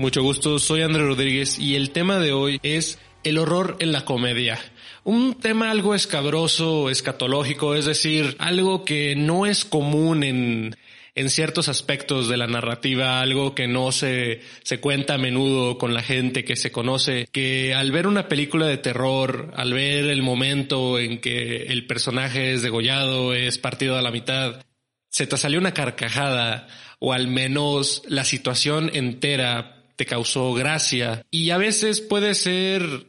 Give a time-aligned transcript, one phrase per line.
[0.00, 4.06] Mucho gusto, soy André Rodríguez y el tema de hoy es el horror en la
[4.06, 4.58] comedia.
[5.04, 10.74] Un tema algo escabroso, escatológico, es decir, algo que no es común en,
[11.14, 15.92] en ciertos aspectos de la narrativa, algo que no se, se cuenta a menudo con
[15.92, 20.22] la gente que se conoce, que al ver una película de terror, al ver el
[20.22, 24.64] momento en que el personaje es degollado, es partido a la mitad,
[25.10, 26.68] se te salió una carcajada
[27.00, 31.26] o al menos la situación entera te causó gracia.
[31.30, 33.04] Y a veces puede ser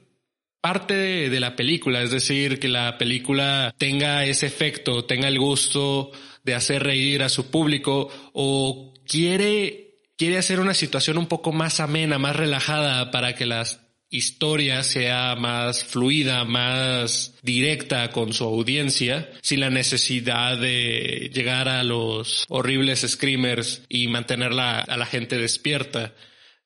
[0.60, 0.94] parte
[1.30, 6.12] de, la película, es decir, que la película tenga ese efecto, tenga el gusto
[6.44, 11.80] de hacer reír a su público o quiere, quiere hacer una situación un poco más
[11.80, 19.30] amena, más relajada para que las historia sea más fluida, más directa con su audiencia,
[19.42, 26.14] sin la necesidad de llegar a los horribles screamers y mantenerla a la gente despierta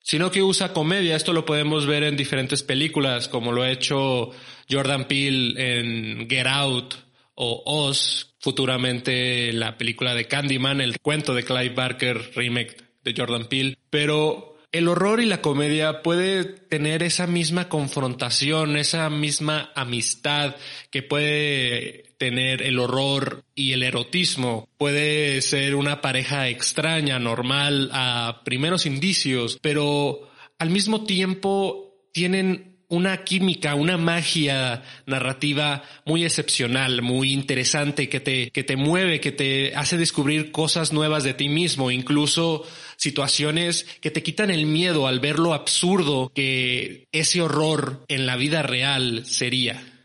[0.06, 1.16] sino que usa comedia.
[1.16, 4.30] Esto lo podemos ver en diferentes películas, como lo ha hecho
[4.70, 6.94] Jordan Peele en Get Out
[7.34, 13.46] o Oz, futuramente la película de Candyman, el cuento de Clive Barker, remake de Jordan
[13.46, 13.78] Peele.
[13.90, 20.54] Pero el horror y la comedia puede tener esa misma confrontación, esa misma amistad
[20.92, 24.68] que puede tener el horror y el erotismo.
[24.78, 30.28] Puede ser una pareja extraña, normal, a primeros indicios, pero
[30.58, 38.50] al mismo tiempo tienen una química, una magia narrativa muy excepcional, muy interesante, que te,
[38.50, 42.64] que te mueve, que te hace descubrir cosas nuevas de ti mismo, incluso
[42.96, 48.36] situaciones que te quitan el miedo al ver lo absurdo que ese horror en la
[48.36, 49.95] vida real sería.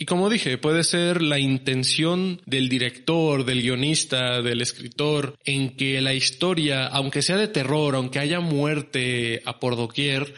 [0.00, 6.00] Y como dije, puede ser la intención del director, del guionista, del escritor, en que
[6.00, 10.34] la historia, aunque sea de terror, aunque haya muerte a por doquier,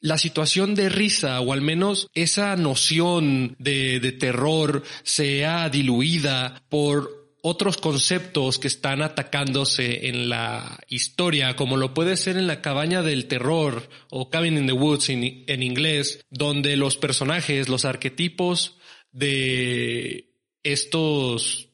[0.00, 7.18] la situación de risa o al menos esa noción de, de terror sea diluida por
[7.42, 13.02] otros conceptos que están atacándose en la historia, como lo puede ser en la cabaña
[13.02, 18.77] del terror o Cabin in the Woods en, en, inglés, donde los personajes, los arquetipos
[19.18, 20.30] de
[20.62, 21.70] estos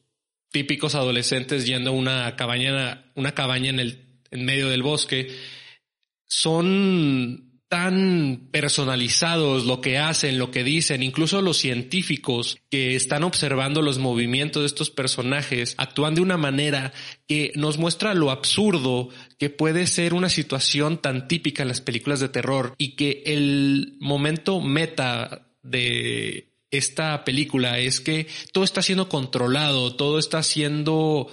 [0.51, 5.29] típicos adolescentes yendo a una cabaña, una cabaña en el en medio del bosque,
[6.25, 13.81] son tan personalizados lo que hacen, lo que dicen, incluso los científicos que están observando
[13.81, 16.93] los movimientos de estos personajes actúan de una manera
[17.27, 22.19] que nos muestra lo absurdo que puede ser una situación tan típica en las películas
[22.19, 29.09] de terror y que el momento meta de esta película es que todo está siendo
[29.09, 31.27] controlado, todo está siendo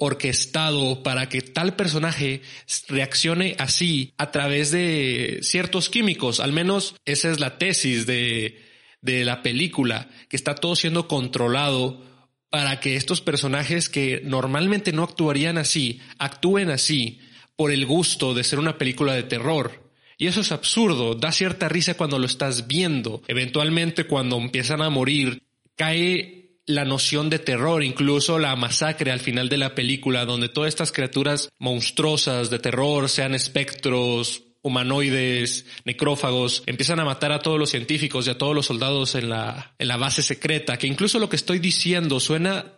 [0.00, 2.42] orquestado para que tal personaje
[2.86, 6.38] reaccione así a través de ciertos químicos.
[6.38, 8.64] Al menos esa es la tesis de,
[9.00, 12.00] de la película, que está todo siendo controlado
[12.48, 17.20] para que estos personajes que normalmente no actuarían así, actúen así
[17.56, 19.87] por el gusto de ser una película de terror.
[20.18, 23.22] Y eso es absurdo, da cierta risa cuando lo estás viendo.
[23.28, 25.44] Eventualmente cuando empiezan a morir,
[25.76, 30.68] cae la noción de terror, incluso la masacre al final de la película, donde todas
[30.68, 37.70] estas criaturas monstruosas de terror, sean espectros, humanoides, necrófagos, empiezan a matar a todos los
[37.70, 41.28] científicos y a todos los soldados en la, en la base secreta, que incluso lo
[41.28, 42.74] que estoy diciendo suena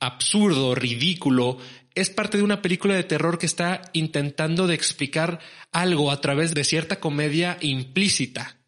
[0.00, 1.58] absurdo, ridículo,
[1.94, 5.40] es parte de una película de terror que está intentando de explicar
[5.72, 8.58] algo a través de cierta comedia implícita,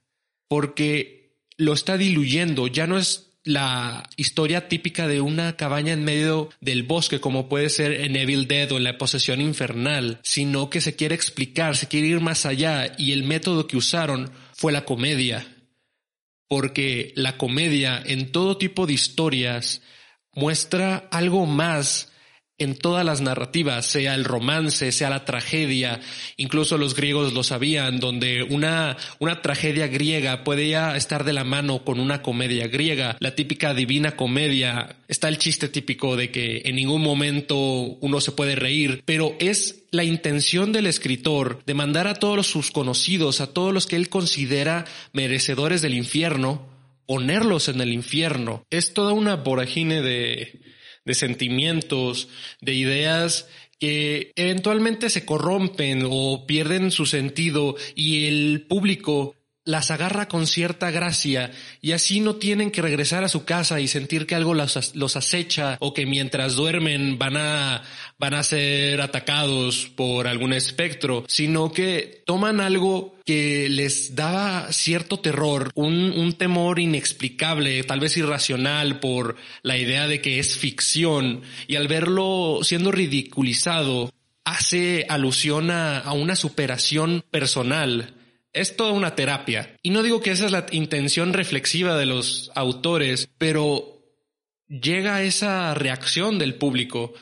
[0.48, 6.50] porque lo está diluyendo, ya no es la historia típica de una cabaña en medio
[6.60, 10.80] del bosque, como puede ser en Evil Dead o en la posesión infernal, sino que
[10.80, 14.84] se quiere explicar, se quiere ir más allá y el método que usaron fue la
[14.84, 15.46] comedia.
[16.48, 19.80] Porque la comedia en todo tipo de historias
[20.32, 22.12] muestra algo más
[22.58, 26.00] en todas las narrativas, sea el romance, sea la tragedia,
[26.36, 31.84] incluso los griegos lo sabían, donde una, una tragedia griega podía estar de la mano
[31.84, 36.76] con una comedia griega, la típica divina comedia, está el chiste típico de que en
[36.76, 42.14] ningún momento uno se puede reír, pero es la intención del escritor de mandar a
[42.14, 46.66] todos sus conocidos, a todos los que él considera merecedores del infierno,
[47.06, 48.64] ponerlos en el infierno.
[48.70, 50.60] Es toda una vorágine de,
[51.06, 52.28] de sentimientos,
[52.60, 53.48] de ideas
[53.78, 59.35] que eventualmente se corrompen o pierden su sentido y el público
[59.66, 61.50] las agarra con cierta gracia
[61.82, 65.76] y así no tienen que regresar a su casa y sentir que algo los, acecha
[65.80, 67.82] o que mientras duermen van a,
[68.16, 75.18] van a ser atacados por algún espectro, sino que toman algo que les daba cierto
[75.18, 81.42] terror, un, un temor inexplicable, tal vez irracional por la idea de que es ficción.
[81.66, 84.12] Y al verlo siendo ridiculizado
[84.44, 88.15] hace alusión a, a una superación personal
[88.56, 89.76] es toda una terapia.
[89.82, 94.02] Y no digo que esa es la intención reflexiva de los autores, pero
[94.66, 97.12] llega esa reacción del público.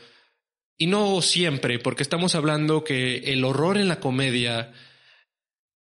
[0.78, 4.72] Y no siempre, porque estamos hablando que el horror en la comedia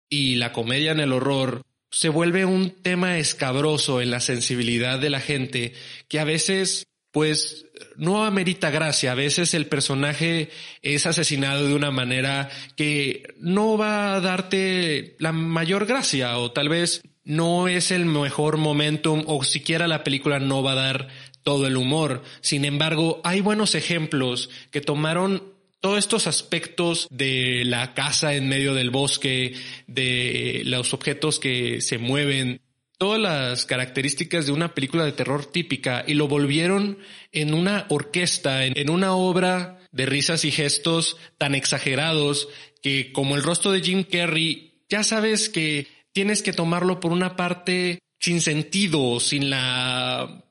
[0.09, 5.11] y la comedia en el horror se vuelve un tema escabroso en la sensibilidad de
[5.11, 5.75] la gente
[6.09, 7.67] que a veces pues
[7.97, 9.13] no amerita gracia.
[9.13, 10.51] A veces el personaje
[10.83, 16.69] es asesinado de una manera que no va a darte la mayor gracia o tal
[16.69, 21.09] vez no es el mejor momentum o siquiera la película no va a dar
[21.45, 22.25] todo el humor.
[22.41, 28.75] Sin embargo, hay buenos ejemplos que tomaron todos estos aspectos de la casa en medio
[28.75, 29.55] del bosque,
[29.87, 32.61] de los objetos que se mueven,
[33.05, 36.97] todas las características de una película de terror típica y lo volvieron
[37.33, 42.49] en una orquesta, en, una obra de risas y gestos tan exagerados
[42.81, 47.37] que como el rostro de Jim Carrey, ya sabes que tienes que tomarlo por una
[47.37, 50.43] parte sin sentido, sin la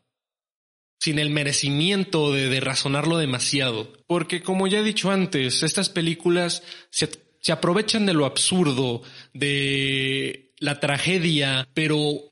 [0.99, 3.93] sin el merecimiento de, de razonarlo demasiado.
[4.05, 6.61] Porque como ya he dicho antes, estas películas
[6.91, 7.09] se,
[7.39, 9.01] se aprovechan de lo absurdo,
[9.33, 12.29] de la tragedia, pero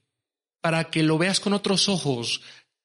[0.61, 2.41] para que lo veas con otros ojos,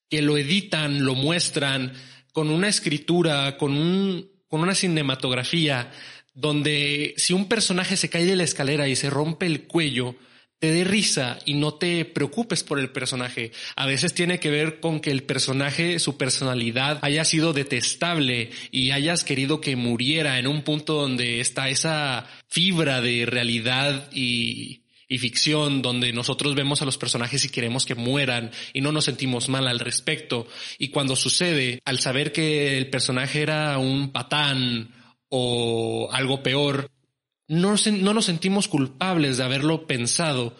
[0.09, 1.93] que lo editan, lo muestran
[2.33, 5.91] con una escritura, con, un, con una cinematografía,
[6.35, 10.17] donde si un personaje se cae de la escalera y se rompe el cuello,
[10.59, 13.53] te dé risa y no te preocupes por el personaje.
[13.75, 18.91] A veces tiene que ver con que el personaje, su personalidad haya sido detestable y
[18.91, 25.19] hayas querido que muriera en un punto donde está esa fibra de realidad y y
[25.19, 29.49] ficción donde nosotros vemos a los personajes y queremos que mueran y no nos sentimos
[29.49, 30.47] mal al respecto.
[30.79, 34.91] Y cuando sucede, al saber que el personaje era un patán
[35.29, 36.91] o algo peor,
[37.49, 40.57] no, no nos sentimos culpables de haberlo pensado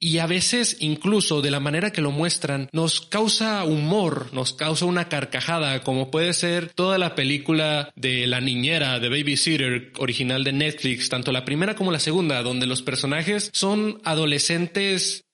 [0.00, 4.84] y a veces incluso de la manera que lo muestran nos causa humor, nos causa
[4.84, 10.52] una carcajada, como puede ser toda la película de La Niñera de Babysitter original de
[10.52, 15.24] Netflix, tanto la primera como la segunda, donde los personajes son adolescentes,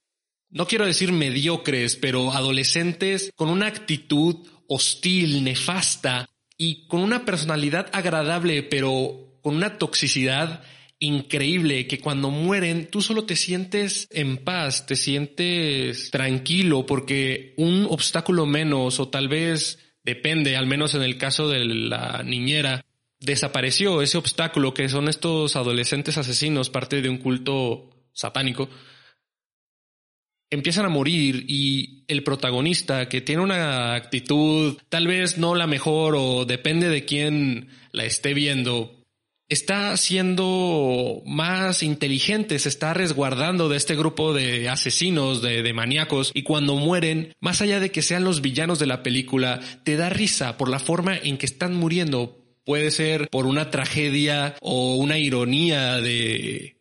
[0.50, 4.36] no quiero decir mediocres, pero adolescentes con una actitud
[4.68, 6.26] hostil, nefasta
[6.56, 10.62] y con una personalidad agradable, pero con una toxicidad
[10.98, 17.86] increíble que cuando mueren tú solo te sientes en paz, te sientes tranquilo porque un
[17.88, 22.84] obstáculo menos o tal vez depende, al menos en el caso de la niñera,
[23.20, 28.68] desapareció ese obstáculo que son estos adolescentes asesinos, parte de un culto satánico,
[30.50, 36.14] empiezan a morir y el protagonista que tiene una actitud tal vez no la mejor
[36.16, 39.03] o depende de quién la esté viendo,
[39.48, 46.30] está siendo más inteligente, se está resguardando de este grupo de asesinos, de, de maníacos,
[46.34, 50.08] y cuando mueren, más allá de que sean los villanos de la película, te da
[50.08, 52.40] risa por la forma en que están muriendo.
[52.64, 56.80] Puede ser por una tragedia o una ironía de,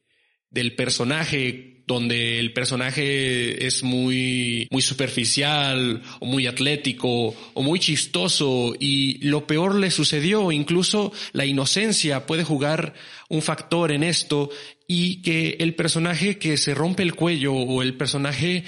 [0.50, 8.74] del personaje donde el personaje es muy, muy superficial o muy atlético o muy chistoso
[8.80, 12.94] y lo peor le sucedió, incluso la inocencia puede jugar
[13.30, 14.50] un factor en esto
[14.88, 18.64] y que el personaje que se rompe el cuello o el personaje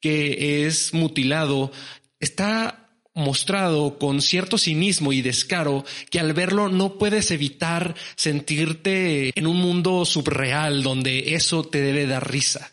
[0.00, 1.72] que es mutilado
[2.20, 9.46] está mostrado con cierto cinismo y descaro que al verlo no puedes evitar sentirte en
[9.46, 12.72] un mundo subreal donde eso te debe dar risa.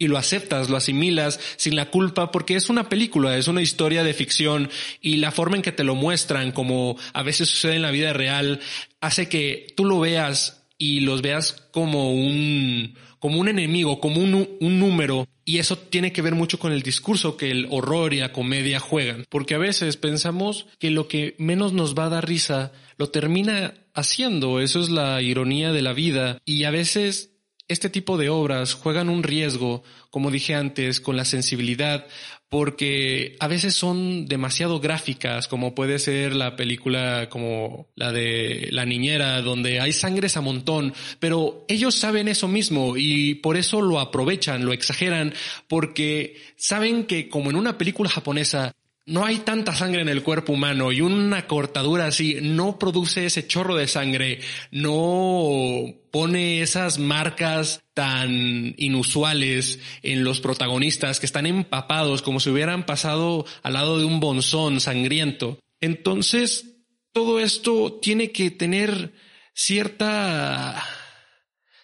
[0.00, 4.04] y lo aceptas, lo asimilas sin la culpa porque es una película, es una historia
[4.04, 7.82] de ficción y la forma en que te lo muestran, como a veces sucede en
[7.82, 8.60] la vida real,
[9.00, 14.48] hace que tú lo veas y los veas como un, como un enemigo, como un,
[14.60, 15.28] un número.
[15.44, 18.80] Y eso tiene que ver mucho con el discurso que el horror y la comedia
[18.80, 19.24] juegan.
[19.28, 23.74] Porque a veces pensamos que lo que menos nos va a dar risa lo termina
[23.94, 24.60] haciendo.
[24.60, 26.38] Eso es la ironía de la vida.
[26.44, 27.30] Y a veces
[27.68, 32.06] este tipo de obras juegan un riesgo, como dije antes, con la sensibilidad,
[32.48, 38.86] porque a veces son demasiado gráficas, como puede ser la película como la de La
[38.86, 44.00] Niñera, donde hay sangres a montón, pero ellos saben eso mismo y por eso lo
[44.00, 45.34] aprovechan, lo exageran,
[45.68, 48.72] porque saben que como en una película japonesa
[49.08, 53.46] no hay tanta sangre en el cuerpo humano y una cortadura así no produce ese
[53.46, 62.20] chorro de sangre, no pone esas marcas tan inusuales en los protagonistas que están empapados
[62.20, 65.58] como si hubieran pasado al lado de un bonzón sangriento.
[65.80, 66.76] Entonces,
[67.12, 69.14] todo esto tiene que tener
[69.54, 70.84] cierta,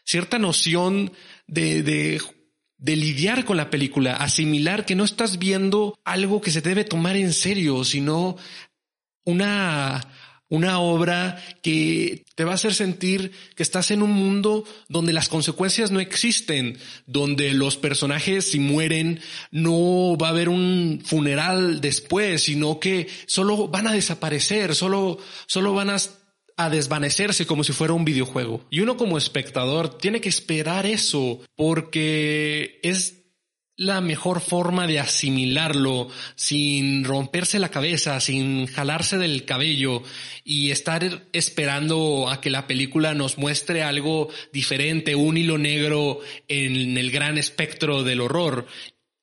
[0.05, 1.11] cierta noción
[1.47, 2.21] de, de
[2.85, 7.17] de lidiar con la película, asimilar que no estás viendo algo que se debe tomar
[7.17, 8.37] en serio, sino
[9.25, 10.07] una,
[10.51, 15.31] una obra que te va a hacer sentir que estás en un mundo donde las
[15.31, 16.77] consecuencias no existen,
[17.07, 19.19] donde los personajes si mueren
[19.51, 25.73] no va a haber un funeral después, sino que solo van a desaparecer, solo, solo
[25.73, 25.97] van a
[26.57, 28.65] a desvanecerse como si fuera un videojuego.
[28.71, 33.25] Y uno como espectador tiene que esperar eso porque es
[33.77, 40.03] la mejor forma de asimilarlo sin romperse la cabeza, sin jalarse del cabello
[40.45, 46.97] y estar esperando a que la película nos muestre algo diferente, un hilo negro en
[46.97, 48.67] el gran espectro del horror.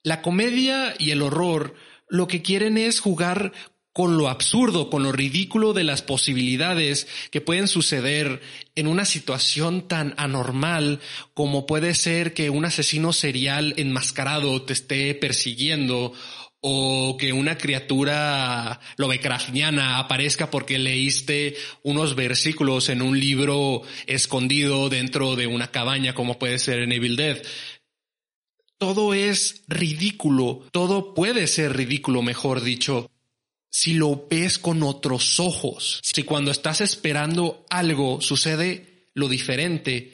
[0.04, 1.76] La comedia y el horror
[2.10, 3.54] lo que quieren es jugar
[3.94, 8.42] con lo absurdo, con lo ridículo de las posibilidades que pueden suceder
[8.76, 11.02] en una situación tan anormal
[11.34, 16.14] como puede ser que un asesino serial enmascarado te esté persiguiendo
[16.62, 25.36] o que una criatura lovecraftiana aparezca porque leíste unos versículos en un libro escondido dentro
[25.36, 27.42] de una cabaña como puede ser en Evil Dead.
[28.78, 33.10] Todo es ridículo, todo puede ser ridículo, mejor dicho,
[33.72, 40.14] si lo ves con otros ojos, si cuando estás esperando algo sucede lo diferente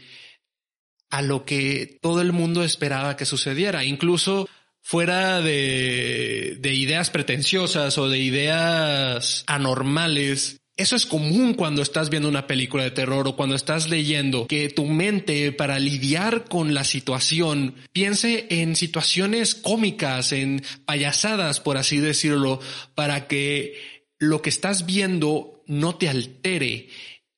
[1.10, 4.48] a lo que todo el mundo esperaba que sucediera, incluso
[4.82, 12.29] fuera de, de ideas pretenciosas o de ideas anormales, eso es común cuando estás viendo
[12.29, 16.84] una película de terror o cuando estás leyendo, que tu mente para lidiar con la
[16.84, 22.60] situación piense en situaciones cómicas, en payasadas, por así decirlo,
[22.93, 26.89] para que lo que estás viendo no te altere.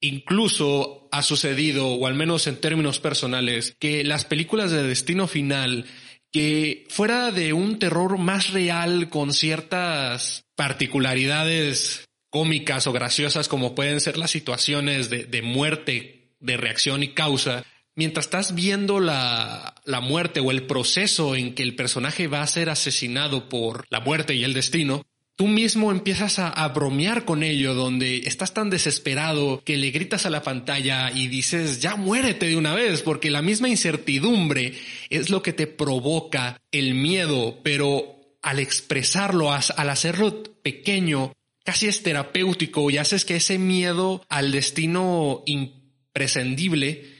[0.01, 5.85] Incluso ha sucedido, o al menos en términos personales, que las películas de destino final
[6.31, 13.99] que fuera de un terror más real con ciertas particularidades cómicas o graciosas como pueden
[13.99, 19.99] ser las situaciones de, de muerte, de reacción y causa, mientras estás viendo la, la,
[19.99, 24.35] muerte o el proceso en que el personaje va a ser asesinado por la muerte
[24.35, 25.05] y el destino,
[25.35, 30.25] tú mismo empiezas a, a, bromear con ello, donde estás tan desesperado que le gritas
[30.25, 34.73] a la pantalla y dices, ya muérete de una vez, porque la misma incertidumbre
[35.09, 41.33] es lo que te provoca el miedo, pero al expresarlo, al hacerlo pequeño,
[41.63, 47.19] casi es terapéutico y haces que ese miedo al destino imprescindible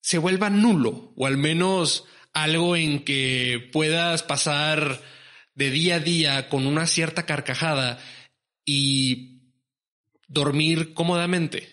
[0.00, 5.00] se vuelva nulo o al menos algo en que puedas pasar
[5.54, 7.98] de día a día con una cierta carcajada
[8.64, 9.42] y
[10.28, 11.68] dormir cómodamente.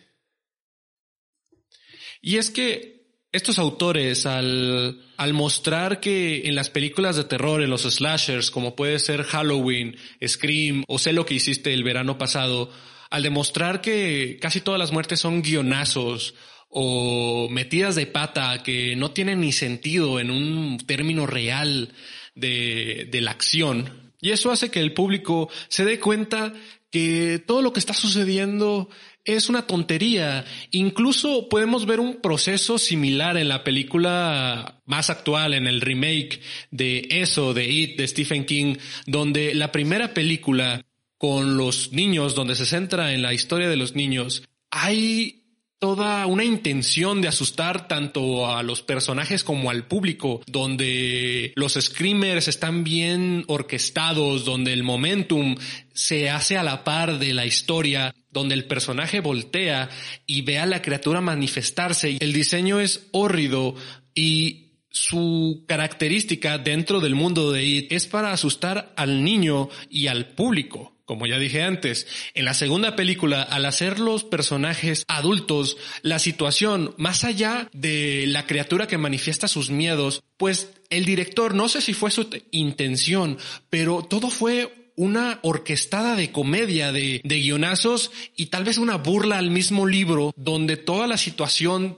[2.22, 2.99] Y es que
[3.32, 8.76] estos autores al, al mostrar que en las películas de terror, en los slashers, como
[8.76, 9.96] puede ser Halloween,
[10.26, 12.72] Scream o sé lo que hiciste el verano pasado,
[13.10, 16.36] al demostrar que casi todas las muertes son guionazos
[16.70, 21.94] o metidas de pata que no tienen ni sentido en un término real
[22.36, 24.14] de, de la acción.
[24.22, 26.54] Y eso hace que el público se dé cuenta
[26.92, 28.90] que todo lo que está sucediendo
[29.26, 30.46] es una tontería.
[30.72, 37.08] Incluso podemos ver un proceso similar en la película más actual, en el remake de
[37.10, 40.86] eso, de It, de Stephen King, donde la primera película
[41.18, 45.39] con los niños, donde se centra en la historia de los niños, hay
[45.80, 52.50] toda una intención de asustar tanto a los personajes como al público, donde los screamers
[52.50, 55.56] están bien orquestados, donde el momentum
[55.94, 59.90] se hace a la par de la historia, donde el personaje voltea
[60.26, 62.18] y ve a la criatura manifestarse.
[62.20, 63.76] El diseño es hórrido
[64.14, 70.28] y su característica dentro del mundo de It es para asustar al niño y al
[70.28, 70.99] público.
[71.10, 76.94] Como ya dije antes, en la segunda película, al hacer los personajes adultos, la situación,
[76.98, 81.96] más allá de la criatura que manifiesta sus miedos, pues el director, no sé si
[81.96, 83.40] fue su intención,
[83.72, 89.40] pero todo fue una orquestada de comedia, de, de guionazos y tal vez una burla
[89.40, 91.98] al mismo libro, donde toda la situación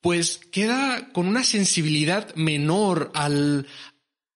[0.00, 3.66] pues queda con una sensibilidad menor al,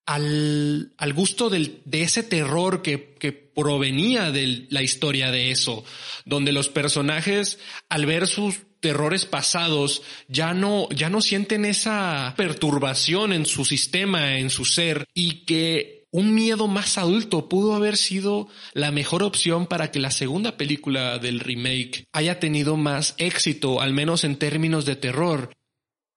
[0.07, 5.85] al, al gusto del, de ese terror que, que provenía de la historia de eso,
[6.25, 7.59] donde los personajes
[7.89, 14.39] al ver sus terrores pasados ya no, ya no sienten esa perturbación en su sistema,
[14.39, 19.67] en su ser y que un miedo más adulto pudo haber sido la mejor opción
[19.67, 24.87] para que la segunda película del remake haya tenido más éxito, al menos en términos
[24.87, 25.51] de terror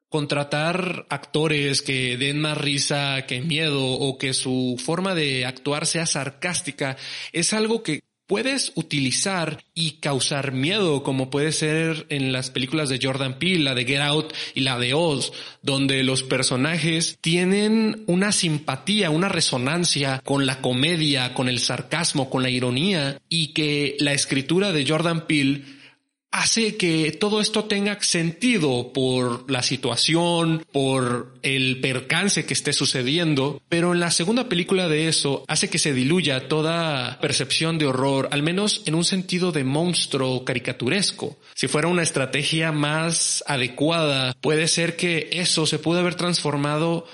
[0.10, 6.06] contratar actores que den más risa que miedo o que su forma de actuar sea
[6.06, 6.98] sarcástica
[7.32, 13.00] es algo que puedes utilizar y causar miedo, como puede ser en las películas de
[13.02, 18.32] Jordan Peele, la de Get Out y la de Oz, donde los personajes tienen una
[18.32, 24.14] simpatía, una resonancia con la comedia, con el sarcasmo, con la ironía, y que la
[24.14, 25.79] escritura de Jordan Peele
[26.32, 33.62] hace que todo esto tenga sentido por la situación, por el percance que esté sucediendo,
[33.70, 38.30] pero en la segunda película de eso hace que se diluya toda percepción de horror,
[38.32, 41.38] al menos en un sentido de monstruo caricaturesco.
[41.56, 47.08] Si fuera una estrategia más adecuada, puede ser que eso se pudo haber transformado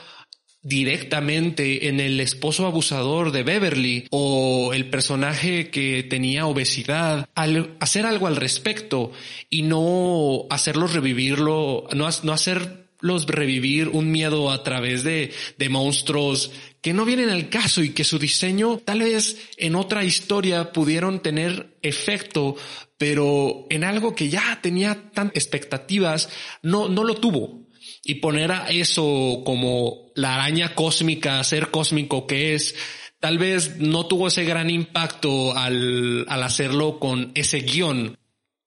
[0.66, 8.08] directamente en el esposo abusador de Beverly o el personaje que tenía obesidad, al hacer
[8.08, 9.12] algo al respecto
[9.48, 16.52] y no hacerlos revivirlo, no, no hacerlos revivir un miedo a través de, de monstruos
[16.82, 21.22] que no vienen al caso y que su diseño tal vez en otra historia pudieron
[21.22, 22.56] tener efecto,
[22.98, 26.28] pero en algo que ya tenía tantas expectativas,
[26.64, 27.65] no, no lo tuvo
[28.08, 32.76] y poner a eso como la araña cósmica, ser cósmico que es,
[33.20, 38.16] tal vez no tuvo ese gran impacto al, al hacerlo con ese guion.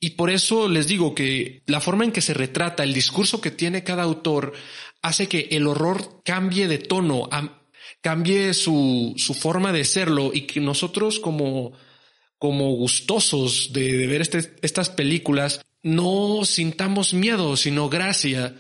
[0.01, 3.53] Y por eso les digo que la forma en que se retrata, el discurso que
[3.53, 4.55] tiene cada autor,
[5.03, 7.29] hace que el horror cambie de tono,
[8.01, 11.73] cambie su, su forma de serlo y que nosotros como,
[12.39, 18.57] como gustosos de, ver este, estas películas no sintamos miedo, sino gracia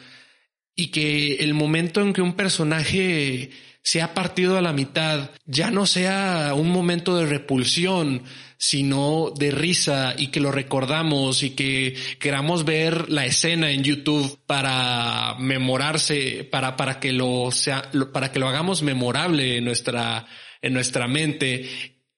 [0.78, 3.50] y que el momento en que un personaje
[3.82, 8.22] se ha partido a la mitad ya no sea un momento de repulsión,
[8.58, 14.38] sino de risa y que lo recordamos y que queramos ver la escena en YouTube
[14.46, 20.26] para memorarse, para, para que lo sea, para que lo hagamos memorable en nuestra,
[20.62, 21.68] en nuestra mente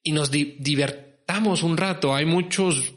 [0.03, 2.15] y nos divertamos un rato.
[2.15, 2.93] Hay muchos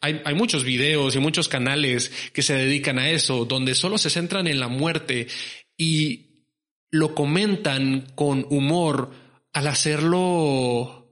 [0.00, 4.46] hay, muchos videos y muchos canales que se dedican a eso, donde solo se centran
[4.46, 5.26] en la muerte
[5.76, 6.44] y
[6.90, 9.10] lo comentan con humor
[9.52, 11.08] al hacerlo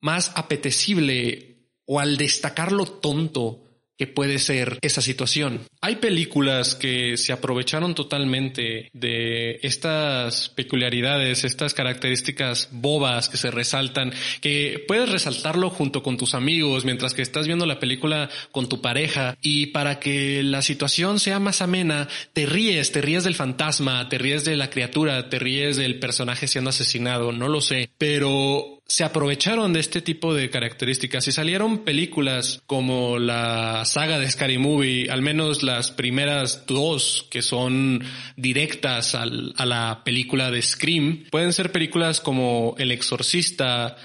[0.00, 3.64] más apetecible o al destacarlo tonto
[4.00, 5.60] que puede ser esa situación.
[5.82, 14.10] Hay películas que se aprovecharon totalmente de estas peculiaridades, estas características bobas que se resaltan,
[14.40, 18.80] que puedes resaltarlo junto con tus amigos mientras que estás viendo la película con tu
[18.80, 24.08] pareja y para que la situación sea más amena, te ríes, te ríes del fantasma,
[24.08, 28.79] te ríes de la criatura, te ríes del personaje siendo asesinado, no lo sé, pero
[28.90, 34.58] se aprovecharon de este tipo de características y salieron películas como la saga de Scary
[34.58, 38.02] Movie, al menos las primeras dos que son
[38.34, 39.26] directas a
[39.64, 41.26] la película de Scream.
[41.30, 43.96] Pueden ser películas como El Exorcista,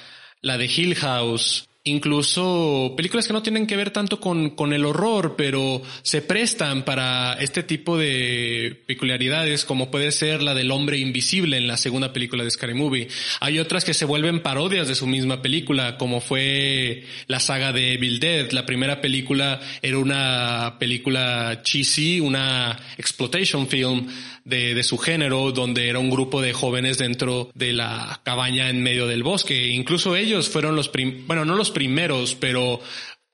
[0.42, 4.86] la de Hill House, incluso películas que no tienen que ver tanto con, con el
[4.86, 10.98] horror, pero se prestan para este tipo de peculiaridades, como puede ser la del hombre
[10.98, 13.08] invisible en la segunda película de Scary Movie.
[13.40, 17.94] Hay otras que se vuelven parodias de su misma película, como fue la saga de
[17.94, 18.52] Evil Dead.
[18.52, 24.08] La primera película era una película cheesy, una exploitation film
[24.46, 28.82] de, de su género, donde era un grupo de jóvenes dentro de la cabaña en
[28.82, 29.68] medio del bosque.
[29.68, 32.80] Incluso ellos fueron los, prim bueno, no los primeros, pero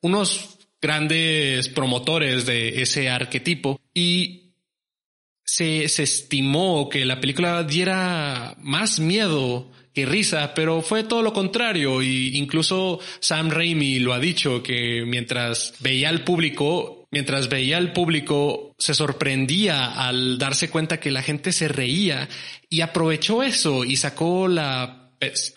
[0.02, 4.54] unos grandes promotores de ese arquetipo y
[5.44, 11.34] se, se estimó que la película diera más miedo que risa, pero fue todo lo
[11.34, 17.78] contrario y incluso Sam Raimi lo ha dicho que mientras veía al público, mientras veía
[17.78, 22.28] al público se sorprendía al darse cuenta que la gente se reía
[22.70, 24.98] y aprovechó eso y sacó la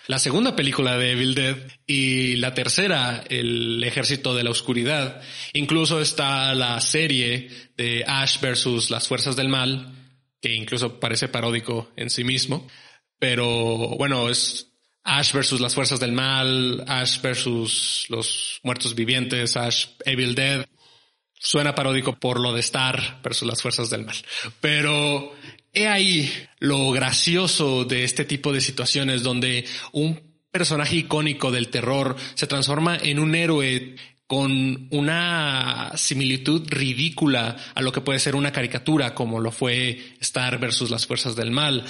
[0.08, 5.22] la segunda película de Evil Dead y la tercera, El Ejército de la Oscuridad.
[5.54, 9.90] Incluso está la serie de Ash versus las Fuerzas del Mal,
[10.42, 12.68] que incluso parece paródico en sí mismo.
[13.18, 14.68] Pero bueno, es
[15.02, 20.66] Ash versus las fuerzas del mal, Ash versus los muertos vivientes, Ash Evil Dead.
[21.44, 24.16] Suena paródico por lo de Star versus las fuerzas del mal.
[24.62, 25.34] Pero
[25.74, 30.18] he ahí lo gracioso de este tipo de situaciones donde un
[30.50, 33.94] personaje icónico del terror se transforma en un héroe
[34.26, 40.58] con una similitud ridícula a lo que puede ser una caricatura como lo fue Star
[40.58, 41.84] versus las fuerzas del mal.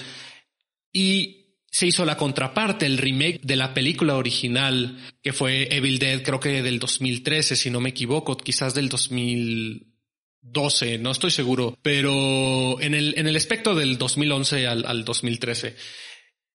[0.93, 1.44] Y
[1.75, 6.39] se hizo la contraparte, el remake de la película original, que fue Evil Dead, creo
[6.39, 12.95] que del 2013, si no me equivoco, quizás del 2012, no estoy seguro, pero en
[12.95, 15.75] el, en el espectro del 2011 al, al 2013.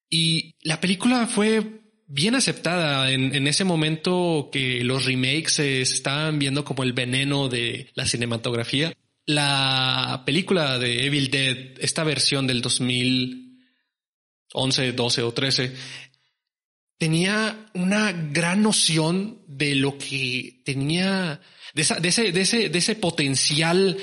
[0.10, 6.40] Y la película fue bien aceptada en, en, ese momento que los remakes se estaban
[6.40, 8.94] viendo como el veneno de la cinematografía.
[9.26, 13.49] La película de Evil Dead, esta versión del 2000
[14.54, 15.76] 11, 12 o 13,
[16.98, 21.42] tenía una gran noción de lo que tenía,
[21.74, 23.98] de, ese, de, ese, de ese potencial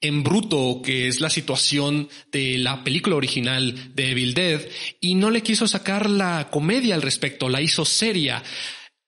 [0.00, 4.60] en bruto que es la situación de la película original de Evil Dead
[5.00, 8.42] y no le quiso sacar la comedia al respecto, la hizo seria.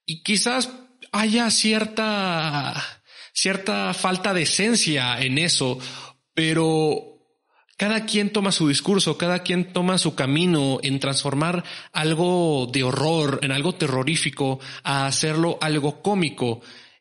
[0.05, 0.71] Y quizás
[1.13, 2.75] haya cierta,
[3.33, 5.79] cierta falta de esencia en eso,
[6.35, 7.10] pero
[7.81, 11.65] cada quien toma su discurso, cada quien toma su camino en transformar
[11.95, 16.61] algo de horror, en algo terrorífico, a hacerlo algo cómico.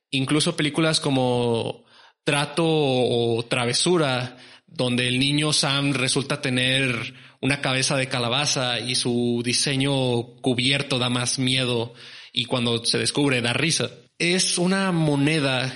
[0.09, 1.83] Incluso películas como
[2.23, 4.37] Trato o Travesura,
[4.67, 11.09] donde el niño Sam resulta tener una cabeza de calabaza y su diseño cubierto da
[11.09, 11.93] más miedo
[12.31, 13.89] y cuando se descubre da risa.
[14.17, 15.73] Es una moneda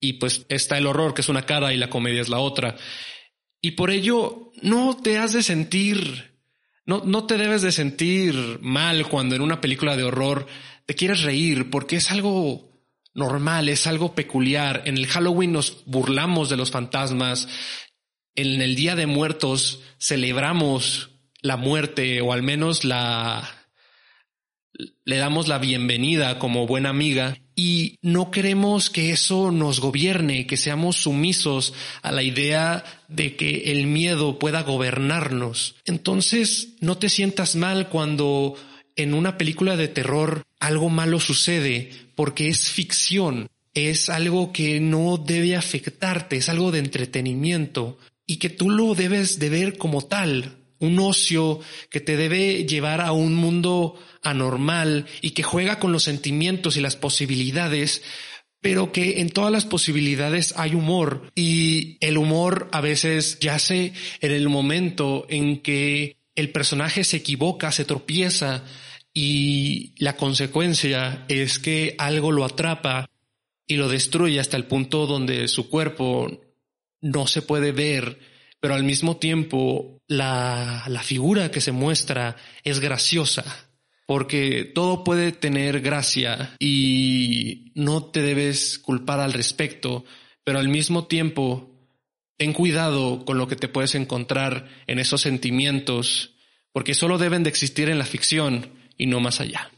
[0.00, 2.78] y pues está el horror que es una cara y la comedia es la otra.
[3.60, 6.38] Y por ello no te has de sentir,
[6.86, 10.46] no, no te debes de sentir mal cuando en una película de horror
[10.86, 12.70] te quieres reír porque es algo
[13.14, 14.82] normal, es algo peculiar.
[14.86, 17.48] En el Halloween nos burlamos de los fantasmas.
[18.34, 21.10] En el Día de Muertos celebramos
[21.42, 23.56] la muerte o al menos la
[25.04, 30.56] le damos la bienvenida como buena amiga y no queremos que eso nos gobierne, que
[30.56, 35.76] seamos sumisos a la idea de que el miedo pueda gobernarnos.
[35.84, 38.54] Entonces, no te sientas mal cuando
[38.96, 45.18] en una película de terror algo malo sucede, porque es ficción, es algo que no
[45.18, 50.59] debe afectarte, es algo de entretenimiento y que tú lo debes de ver como tal,
[50.80, 56.02] un ocio que te debe llevar a un mundo anormal y que juega con los
[56.02, 58.02] sentimientos y las posibilidades,
[58.60, 61.30] pero que en todas las posibilidades hay humor.
[61.34, 67.72] Y el humor a veces yace en el momento en que el personaje se equivoca,
[67.72, 68.64] se tropieza
[69.12, 73.10] y la consecuencia es que algo lo atrapa
[73.66, 76.40] y lo destruye hasta el punto donde su cuerpo
[77.00, 78.18] no se puede ver
[78.60, 83.44] pero al mismo tiempo la, la figura que se muestra es graciosa,
[84.06, 90.04] porque todo puede tener gracia y no te debes culpar al respecto,
[90.44, 91.70] pero al mismo tiempo
[92.36, 96.34] ten cuidado con lo que te puedes encontrar en esos sentimientos,
[96.72, 99.70] porque solo deben de existir en la ficción y no más allá.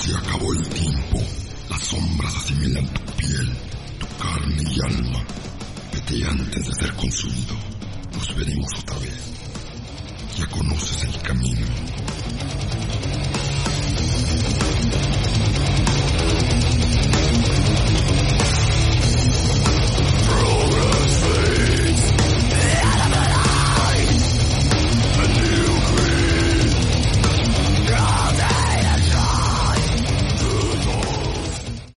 [0.00, 1.18] Se acabó el tiempo,
[1.70, 3.48] las sombras asimilan tu piel,
[3.98, 5.47] tu carne y alma
[6.10, 7.54] y antes de ser consumido,
[8.14, 9.12] nos veremos otra vez.
[10.38, 11.66] Ya conoces el camino.